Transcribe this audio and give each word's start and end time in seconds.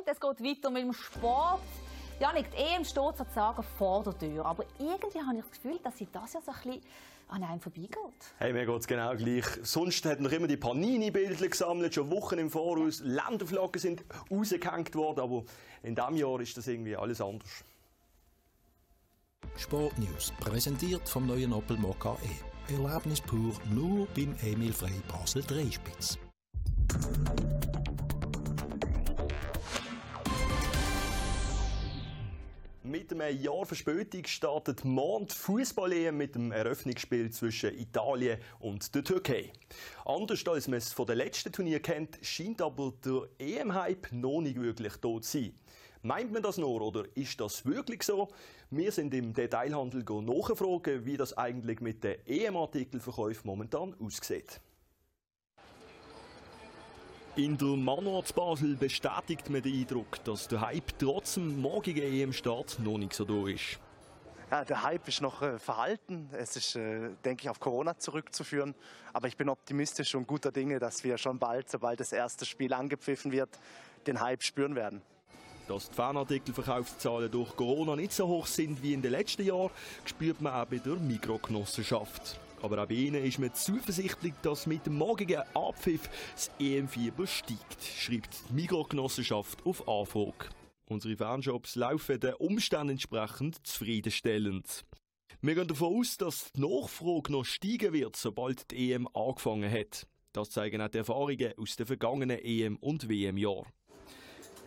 Und 0.00 0.08
es 0.08 0.18
geht 0.18 0.42
weiter 0.42 0.70
mit 0.70 0.82
dem 0.82 0.94
Sport. 0.94 1.60
Janik, 2.20 2.50
die 2.52 2.56
EM 2.56 2.84
steht 2.84 3.18
sozusagen 3.18 3.62
vor 3.76 4.02
der 4.02 4.18
Tür. 4.18 4.46
Aber 4.46 4.64
irgendwie 4.78 5.18
habe 5.18 5.36
ich 5.36 5.42
das 5.42 5.50
Gefühl, 5.50 5.78
dass 5.84 5.98
sie 5.98 6.08
das 6.10 6.32
ja 6.32 6.40
so 6.40 6.52
ein 6.52 6.56
bisschen 6.62 6.82
an 7.28 7.42
einem 7.42 7.60
vorbeigeht. 7.60 7.98
Hey, 8.38 8.54
mir 8.54 8.64
geht 8.64 8.80
es 8.80 8.86
genau 8.86 9.14
gleich. 9.14 9.44
Sonst 9.62 10.06
hat 10.06 10.20
noch 10.20 10.32
immer 10.32 10.46
die 10.46 10.56
Panini-Bilder 10.56 11.46
gesammelt, 11.46 11.94
schon 11.94 12.10
Wochen 12.10 12.38
im 12.38 12.50
Voraus. 12.50 13.00
Länderflaggen 13.00 13.78
sind 13.78 14.02
rausgehängt 14.30 14.94
worden, 14.94 15.20
aber 15.20 15.44
in 15.82 15.94
diesem 15.94 16.16
Jahr 16.16 16.40
ist 16.40 16.56
das 16.56 16.66
irgendwie 16.66 16.96
alles 16.96 17.20
anders. 17.20 17.62
Sportnews, 19.56 20.32
präsentiert 20.40 21.06
vom 21.06 21.26
neuen 21.26 21.52
Opel 21.52 21.76
Mokka 21.76 22.16
E. 22.24 22.72
Erlebnis 22.72 23.20
pur, 23.20 23.52
nur 23.70 24.06
beim 24.14 24.34
Emil 24.42 24.72
Frey 24.72 25.02
Basel 25.08 25.42
Dreispitz. 25.42 26.18
Mit 33.10 33.20
einem 33.22 33.42
Jahr 33.42 33.66
Verspätung 33.66 34.24
startet 34.26 34.84
die 34.84 35.26
fußball 35.34 36.12
mit 36.12 36.36
dem 36.36 36.52
Eröffnungsspiel 36.52 37.30
zwischen 37.30 37.76
Italien 37.76 38.38
und 38.60 38.94
der 38.94 39.02
Türkei. 39.02 39.52
Anders 40.04 40.46
als 40.46 40.68
man 40.68 40.78
es 40.78 40.92
von 40.92 41.06
den 41.06 41.16
letzten 41.16 41.50
Turnier 41.50 41.80
kennt, 41.80 42.20
scheint 42.22 42.62
aber 42.62 42.92
der 43.04 43.22
EM-Hype 43.38 44.12
noch 44.12 44.42
nicht 44.42 44.60
wirklich 44.60 44.92
tot 44.98 45.24
zu 45.24 45.38
sein. 45.38 45.54
Meint 46.02 46.30
man 46.30 46.42
das 46.42 46.56
nur 46.56 46.80
oder 46.82 47.04
ist 47.16 47.40
das 47.40 47.66
wirklich 47.66 48.04
so? 48.04 48.28
Wir 48.70 48.92
sind 48.92 49.12
im 49.12 49.34
Detailhandel 49.34 50.04
nachfragen, 50.04 51.04
wie 51.04 51.16
das 51.16 51.36
eigentlich 51.36 51.80
mit 51.80 52.04
den 52.04 52.24
EM-Artikelverkäufen 52.26 53.42
momentan 53.44 53.96
aussieht. 53.98 54.60
In 57.36 57.56
der 57.56 57.76
Manort 57.76 58.34
Basel 58.34 58.74
bestätigt 58.74 59.48
man 59.50 59.62
den 59.62 59.80
Eindruck, 59.80 60.22
dass 60.24 60.48
der 60.48 60.62
Hype 60.62 60.98
trotz 60.98 61.34
dem 61.34 61.60
morgigen 61.60 62.02
EM-Start 62.02 62.80
noch 62.80 62.98
nicht 62.98 63.14
so 63.14 63.24
da 63.24 63.48
ist. 63.48 63.78
Ja, 64.50 64.64
der 64.64 64.82
Hype 64.82 65.06
ist 65.06 65.22
noch 65.22 65.40
äh, 65.40 65.60
verhalten. 65.60 66.28
Es 66.32 66.56
ist, 66.56 66.74
äh, 66.74 67.10
denke 67.24 67.42
ich, 67.44 67.48
auf 67.48 67.60
Corona 67.60 67.96
zurückzuführen. 67.96 68.74
Aber 69.12 69.28
ich 69.28 69.36
bin 69.36 69.48
optimistisch 69.48 70.16
und 70.16 70.26
guter 70.26 70.50
Dinge, 70.50 70.80
dass 70.80 71.04
wir 71.04 71.16
schon 71.18 71.38
bald, 71.38 71.70
sobald 71.70 72.00
das 72.00 72.10
erste 72.10 72.44
Spiel 72.44 72.72
angepfiffen 72.72 73.30
wird, 73.30 73.50
den 74.08 74.20
Hype 74.20 74.42
spüren 74.42 74.74
werden. 74.74 75.00
Dass 75.68 75.88
die 75.88 75.94
Fanartikelverkaufszahlen 75.94 77.30
durch 77.30 77.54
Corona 77.54 77.94
nicht 77.94 78.12
so 78.12 78.26
hoch 78.26 78.46
sind 78.46 78.82
wie 78.82 78.92
in 78.92 79.02
den 79.02 79.12
letzten 79.12 79.46
Jahren, 79.46 79.70
spürt 80.04 80.40
man 80.40 80.52
auch 80.52 80.66
bei 80.66 80.78
der 80.78 80.96
Mikrogenossenschaft. 80.96 82.40
Aber 82.62 82.82
auch 82.82 82.86
bei 82.86 82.94
ihnen 82.94 83.24
ist 83.24 83.38
man 83.38 83.54
zuversichtlich, 83.54 84.34
dass 84.42 84.66
mit 84.66 84.84
dem 84.84 84.96
morgigen 84.96 85.42
Abpfiff 85.54 86.10
das 86.34 86.50
EM-Fieber 86.58 87.26
steigt, 87.26 87.82
schreibt 87.82 88.48
die 88.48 88.54
Mikrogenossenschaft 88.54 89.64
auf 89.64 89.88
Anfrage. 89.88 90.50
Unsere 90.86 91.16
Fanshops 91.16 91.76
laufen 91.76 92.20
den 92.20 92.34
Umständen 92.34 92.90
entsprechend 92.90 93.66
zufriedenstellend. 93.66 94.84
Wir 95.40 95.54
gehen 95.54 95.68
davon 95.68 96.00
aus, 96.00 96.18
dass 96.18 96.52
die 96.52 96.60
Nachfrage 96.60 97.32
noch 97.32 97.44
steigen 97.44 97.94
wird, 97.94 98.16
sobald 98.16 98.70
die 98.70 98.92
EM 98.92 99.08
angefangen 99.14 99.70
hat. 99.70 100.06
Das 100.32 100.50
zeigen 100.50 100.82
auch 100.82 100.88
die 100.88 100.98
Erfahrungen 100.98 101.54
aus 101.56 101.76
den 101.76 101.86
vergangenen 101.86 102.38
EM- 102.38 102.76
und 102.76 103.08
WM-Jahren. 103.08 103.66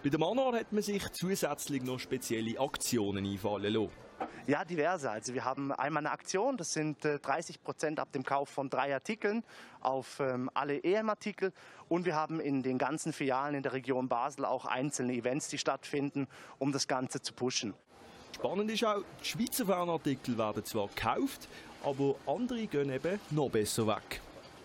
Bei 0.00 0.10
der 0.10 0.20
Manor 0.20 0.54
hat 0.54 0.72
man 0.72 0.80
sich 0.80 1.02
zusätzlich 1.10 1.82
noch 1.82 1.98
spezielle 1.98 2.58
Aktionen 2.60 3.26
einfallen 3.26 3.72
lassen. 3.72 3.90
Ja, 4.46 4.64
diverse. 4.64 5.10
Also 5.10 5.34
wir 5.34 5.44
haben 5.44 5.72
einmal 5.72 6.06
eine 6.06 6.12
Aktion, 6.12 6.56
das 6.56 6.72
sind 6.72 6.98
30 7.02 7.56
äh, 7.56 7.58
Prozent 7.58 7.98
ab 7.98 8.12
dem 8.12 8.22
Kauf 8.22 8.48
von 8.48 8.70
drei 8.70 8.94
Artikeln 8.94 9.42
auf 9.80 10.20
ähm, 10.20 10.50
alle 10.54 10.84
EM-Artikel. 10.84 11.52
Und 11.88 12.06
wir 12.06 12.14
haben 12.14 12.38
in 12.38 12.62
den 12.62 12.78
ganzen 12.78 13.12
Filialen 13.12 13.56
in 13.56 13.64
der 13.64 13.72
Region 13.72 14.08
Basel 14.08 14.44
auch 14.44 14.66
einzelne 14.66 15.14
Events, 15.14 15.48
die 15.48 15.58
stattfinden, 15.58 16.28
um 16.58 16.70
das 16.70 16.86
Ganze 16.86 17.20
zu 17.20 17.32
pushen. 17.32 17.74
Spannend 18.36 18.70
ist 18.70 18.84
auch, 18.84 19.02
die 19.20 19.24
Schweizer 19.24 19.66
Fernartikel 19.66 20.38
werden 20.38 20.64
zwar 20.64 20.86
gekauft, 20.86 21.48
aber 21.82 22.14
andere 22.24 22.68
gehen 22.68 22.92
eben 22.92 23.18
noch 23.30 23.50
besser 23.50 23.88
weg 23.88 24.20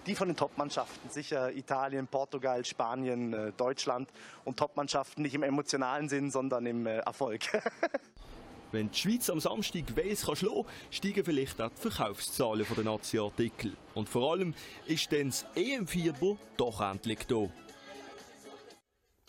die 0.06 0.16
von 0.16 0.28
den 0.28 0.38
Topmannschaften, 0.38 1.10
sicher 1.10 1.54
Italien, 1.54 2.08
Portugal, 2.08 2.64
Spanien, 2.66 3.34
äh, 3.34 3.52
Deutschland 3.54 4.10
und 4.46 4.58
Topmannschaften 4.58 5.24
nicht 5.24 5.34
im 5.34 5.44
emotionalen 5.44 6.10
Sinn, 6.10 6.32
sondern 6.32 6.66
im 6.66 6.86
äh, 6.86 6.98
Erfolg. 7.00 7.42
Wenn 8.72 8.90
die 8.90 8.98
Schweiz 8.98 9.30
am 9.30 9.40
Samstag 9.40 9.96
Wales 9.96 10.26
kann 10.26 10.36
schlagen 10.36 10.66
steigen 10.90 11.24
vielleicht 11.24 11.62
auch 11.62 11.70
die 11.70 11.90
Verkaufszahlen 11.90 12.66
der 12.76 12.84
Nazi-Artikel. 12.84 13.78
Und 13.94 14.10
vor 14.10 14.32
allem 14.32 14.56
ist 14.88 15.12
dann 15.12 15.28
das 15.28 15.46
EM-Fieber 15.56 16.38
doch 16.58 16.82
endlich 16.82 17.20
da. 17.28 17.48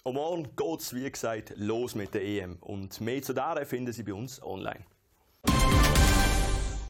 Und 0.06 0.14
morgen 0.14 0.44
geht 0.56 0.80
es, 0.80 0.94
wie 0.94 1.10
gesagt, 1.10 1.52
los 1.56 1.94
mit 1.94 2.14
der 2.14 2.22
EM. 2.24 2.56
Und 2.60 3.00
mehr 3.02 3.22
zu 3.22 3.34
der 3.34 3.66
finden 3.66 3.92
Sie 3.92 4.02
bei 4.02 4.14
uns 4.14 4.42
online. 4.42 4.84